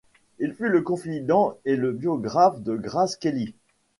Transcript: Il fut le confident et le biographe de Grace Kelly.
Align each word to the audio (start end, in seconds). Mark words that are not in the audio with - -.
Il 0.39 0.55
fut 0.55 0.67
le 0.69 0.81
confident 0.81 1.59
et 1.63 1.75
le 1.75 1.91
biographe 1.91 2.59
de 2.61 2.75
Grace 2.75 3.17
Kelly. 3.17 3.53